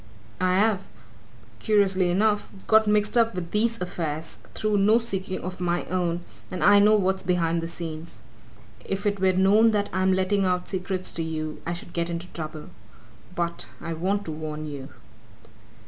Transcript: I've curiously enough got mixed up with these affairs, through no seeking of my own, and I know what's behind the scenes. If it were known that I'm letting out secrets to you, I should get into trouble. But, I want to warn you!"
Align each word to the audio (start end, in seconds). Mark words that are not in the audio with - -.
I've 0.39 0.81
curiously 1.59 2.09
enough 2.09 2.49
got 2.65 2.87
mixed 2.87 3.15
up 3.19 3.35
with 3.35 3.51
these 3.51 3.79
affairs, 3.79 4.39
through 4.55 4.79
no 4.79 4.97
seeking 4.97 5.39
of 5.41 5.61
my 5.61 5.85
own, 5.91 6.21
and 6.49 6.63
I 6.63 6.79
know 6.79 6.95
what's 6.95 7.21
behind 7.21 7.61
the 7.61 7.67
scenes. 7.67 8.17
If 8.83 9.05
it 9.05 9.19
were 9.19 9.33
known 9.33 9.69
that 9.73 9.89
I'm 9.93 10.11
letting 10.13 10.43
out 10.43 10.67
secrets 10.67 11.11
to 11.11 11.21
you, 11.21 11.61
I 11.67 11.73
should 11.73 11.93
get 11.93 12.09
into 12.09 12.27
trouble. 12.29 12.71
But, 13.35 13.67
I 13.79 13.93
want 13.93 14.25
to 14.25 14.31
warn 14.31 14.65
you!" 14.65 14.89